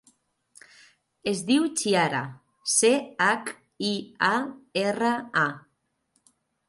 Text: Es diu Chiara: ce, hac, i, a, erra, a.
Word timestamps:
Es 1.31 1.43
diu 1.49 1.67
Chiara: 1.81 2.21
ce, 2.77 2.91
hac, 3.27 3.53
i, 3.91 3.93
a, 4.33 4.35
erra, 4.87 5.13
a. 5.47 6.33